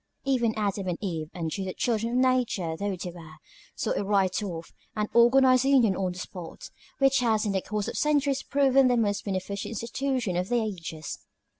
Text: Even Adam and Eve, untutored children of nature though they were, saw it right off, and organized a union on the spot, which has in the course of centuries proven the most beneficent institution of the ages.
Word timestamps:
Even 0.25 0.55
Adam 0.57 0.87
and 0.87 0.97
Eve, 0.99 1.29
untutored 1.35 1.77
children 1.77 2.13
of 2.13 2.17
nature 2.17 2.75
though 2.75 2.95
they 2.97 3.11
were, 3.11 3.35
saw 3.75 3.91
it 3.91 4.01
right 4.01 4.41
off, 4.41 4.71
and 4.95 5.07
organized 5.13 5.63
a 5.65 5.69
union 5.69 5.95
on 5.95 6.13
the 6.13 6.17
spot, 6.17 6.71
which 6.97 7.19
has 7.19 7.45
in 7.45 7.51
the 7.51 7.61
course 7.61 7.87
of 7.87 7.95
centuries 7.95 8.41
proven 8.41 8.87
the 8.87 8.97
most 8.97 9.23
beneficent 9.23 9.73
institution 9.73 10.35
of 10.35 10.49
the 10.49 10.59
ages. 10.59 11.19